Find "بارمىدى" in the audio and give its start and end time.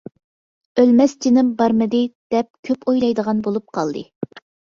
1.59-2.01